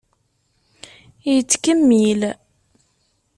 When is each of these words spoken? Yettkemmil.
Yettkemmil. 1.31 2.21